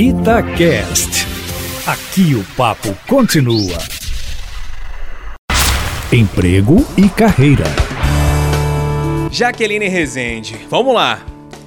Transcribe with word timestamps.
Itacast. 0.00 1.26
Aqui 1.84 2.32
o 2.36 2.44
papo 2.56 2.96
continua. 3.08 3.76
Emprego 6.12 6.86
e 6.96 7.08
carreira. 7.08 7.64
Jaqueline 9.28 9.88
Rezende, 9.88 10.54
vamos 10.70 10.94
lá. 10.94 11.18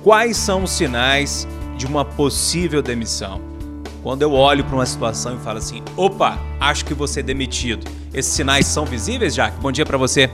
Quais 0.02 0.38
são 0.38 0.64
os 0.64 0.72
sinais 0.72 1.46
de 1.76 1.86
uma 1.86 2.06
possível 2.06 2.82
demissão? 2.82 3.42
Quando 4.02 4.22
eu 4.22 4.32
olho 4.32 4.64
para 4.64 4.76
uma 4.76 4.86
situação 4.86 5.36
e 5.36 5.40
falo 5.40 5.58
assim: 5.58 5.84
opa, 5.98 6.40
acho 6.58 6.86
que 6.86 6.94
você 6.94 7.20
é 7.20 7.24
demitido. 7.24 7.86
Esses 8.14 8.32
sinais 8.32 8.66
são 8.66 8.86
visíveis, 8.86 9.36
Jaque? 9.36 9.60
Bom 9.60 9.74
dia 9.74 9.86
para 9.86 9.98
você. 9.98 10.30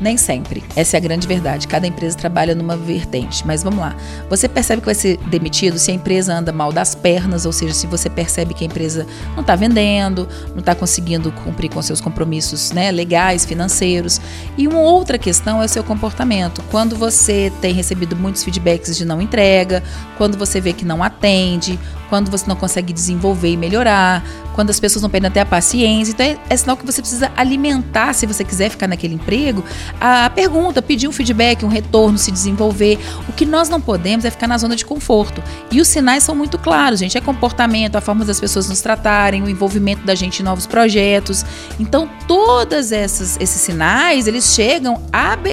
Nem 0.00 0.16
sempre. 0.16 0.62
Essa 0.74 0.96
é 0.96 0.98
a 0.98 1.00
grande 1.00 1.26
verdade. 1.26 1.66
Cada 1.66 1.86
empresa 1.86 2.16
trabalha 2.16 2.54
numa 2.54 2.76
vertente. 2.76 3.46
Mas 3.46 3.62
vamos 3.62 3.80
lá. 3.80 3.96
Você 4.28 4.48
percebe 4.48 4.80
que 4.80 4.86
vai 4.86 4.94
ser 4.94 5.16
demitido 5.28 5.78
se 5.78 5.90
a 5.90 5.94
empresa 5.94 6.34
anda 6.34 6.52
mal 6.52 6.72
das 6.72 6.94
pernas, 6.94 7.46
ou 7.46 7.52
seja, 7.52 7.72
se 7.72 7.86
você 7.86 8.10
percebe 8.10 8.52
que 8.52 8.64
a 8.64 8.66
empresa 8.66 9.06
não 9.34 9.40
está 9.40 9.56
vendendo, 9.56 10.28
não 10.50 10.60
está 10.60 10.74
conseguindo 10.74 11.32
cumprir 11.32 11.70
com 11.70 11.80
seus 11.80 12.00
compromissos 12.00 12.72
né, 12.72 12.90
legais, 12.90 13.44
financeiros. 13.44 14.20
E 14.56 14.68
uma 14.68 14.80
outra 14.80 15.18
questão 15.18 15.62
é 15.62 15.66
o 15.66 15.68
seu 15.68 15.82
comportamento. 15.82 16.62
Quando 16.70 16.96
você 16.96 17.52
tem 17.60 17.72
recebido 17.72 18.14
muitos 18.14 18.44
feedbacks 18.44 18.96
de 18.96 19.04
não 19.04 19.20
entrega, 19.20 19.82
quando 20.18 20.36
você 20.36 20.60
vê 20.60 20.72
que 20.72 20.84
não 20.84 21.02
atende, 21.02 21.78
quando 22.08 22.30
você 22.30 22.46
não 22.46 22.56
consegue 22.56 22.92
desenvolver 22.92 23.50
e 23.50 23.56
melhorar, 23.56 24.22
quando 24.56 24.70
as 24.70 24.80
pessoas 24.80 25.02
não 25.02 25.10
perdem 25.10 25.28
até 25.28 25.40
a 25.40 25.46
paciência. 25.46 26.12
Então 26.12 26.26
é, 26.26 26.36
é 26.50 26.56
sinal 26.56 26.76
que 26.76 26.84
você 26.84 27.00
precisa 27.00 27.30
alimentar, 27.36 28.12
se 28.14 28.26
você 28.26 28.42
quiser 28.42 28.70
ficar 28.70 28.88
naquele 28.88 29.14
emprego, 29.14 29.62
a 30.00 30.28
pergunta, 30.30 30.82
pedir 30.82 31.06
um 31.06 31.12
feedback, 31.12 31.64
um 31.64 31.68
retorno, 31.68 32.18
se 32.18 32.32
desenvolver. 32.32 32.98
O 33.28 33.32
que 33.32 33.44
nós 33.46 33.68
não 33.68 33.80
podemos 33.80 34.24
é 34.24 34.30
ficar 34.30 34.48
na 34.48 34.58
zona 34.58 34.74
de 34.74 34.84
conforto. 34.84 35.42
E 35.70 35.80
os 35.80 35.86
sinais 35.86 36.24
são 36.24 36.34
muito 36.34 36.58
claros, 36.58 36.98
gente. 36.98 37.16
É 37.16 37.20
comportamento, 37.20 37.96
a 37.96 38.00
forma 38.00 38.24
das 38.24 38.40
pessoas 38.40 38.68
nos 38.68 38.80
tratarem, 38.80 39.42
o 39.42 39.48
envolvimento 39.48 40.04
da 40.04 40.14
gente 40.14 40.40
em 40.40 40.42
novos 40.42 40.66
projetos. 40.66 41.44
Então, 41.78 42.08
todos 42.26 42.90
esses 42.90 43.38
sinais, 43.50 44.26
eles 44.26 44.54
chegam 44.54 45.02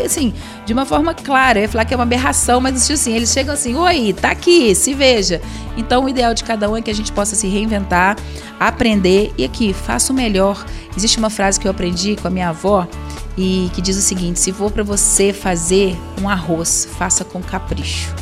assim, 0.06 0.34
de 0.66 0.74
uma 0.74 0.86
forma 0.86 1.14
clara. 1.14 1.60
Eu 1.60 1.64
ia 1.64 1.70
falar 1.70 1.86
que 1.86 1.94
é 1.94 1.98
uma 1.98 2.04
aberração, 2.04 2.60
mas 2.62 2.90
assim, 2.90 3.16
eles 3.16 3.32
chegam 3.32 3.54
assim, 3.54 3.76
oi, 3.76 4.14
tá 4.14 4.32
aqui, 4.32 4.74
se 4.76 4.94
veja. 4.94 5.42
Então, 5.78 6.06
o 6.06 6.10
ideal 6.10 6.34
de 6.34 6.44
cada 6.44 6.70
um 6.70 6.78
é 6.78 6.82
que 6.82 6.92
a 6.92 6.96
gente 6.96 7.12
possa 7.12 7.36
se 7.36 7.48
reinventar, 7.48 8.18
aprender 8.60 9.34
e 9.38 9.44
aqui, 9.44 9.74
faça 9.74 10.14
o 10.14 10.16
melhor. 10.16 10.64
Existe 10.96 11.18
uma 11.18 11.30
frase 11.30 11.60
que 11.60 11.68
eu 11.68 11.72
aprendi 11.72 12.16
com 12.16 12.28
a 12.28 12.32
minha 12.32 12.50
avó 12.50 12.88
e 13.38 13.70
que 13.74 13.82
diz 13.82 13.98
o 13.98 14.02
seguinte: 14.02 14.40
se 14.40 14.52
for 14.52 14.72
para 14.72 14.84
você 14.84 15.34
fazer 15.34 15.98
um 16.22 16.30
arroz, 16.30 16.88
faça 16.98 17.24
com 17.24 17.42
capricho. 17.42 18.14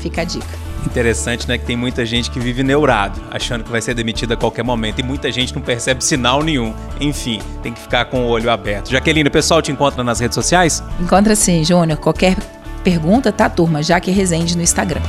Fica 0.00 0.22
a 0.22 0.24
dica. 0.24 0.65
Interessante, 0.84 1.48
né? 1.48 1.58
Que 1.58 1.64
tem 1.64 1.76
muita 1.76 2.04
gente 2.04 2.30
que 2.30 2.38
vive 2.38 2.62
neurado, 2.62 3.20
achando 3.30 3.64
que 3.64 3.70
vai 3.70 3.80
ser 3.80 3.94
demitido 3.94 4.32
a 4.32 4.36
qualquer 4.36 4.62
momento. 4.62 5.00
E 5.00 5.02
muita 5.02 5.30
gente 5.30 5.54
não 5.54 5.62
percebe 5.62 6.02
sinal 6.02 6.42
nenhum. 6.42 6.74
Enfim, 7.00 7.40
tem 7.62 7.72
que 7.72 7.80
ficar 7.80 8.06
com 8.06 8.24
o 8.24 8.28
olho 8.28 8.50
aberto. 8.50 8.90
Jaqueline, 8.90 9.28
o 9.28 9.32
pessoal 9.32 9.62
te 9.62 9.72
encontra 9.72 10.02
nas 10.02 10.20
redes 10.20 10.34
sociais? 10.34 10.82
Encontra 11.00 11.34
sim, 11.34 11.64
Júnior. 11.64 11.98
Qualquer 11.98 12.36
pergunta, 12.84 13.32
tá, 13.32 13.48
turma? 13.48 13.82
Jaque 13.82 14.10
Resende 14.10 14.56
no 14.56 14.62
Instagram. 14.62 15.02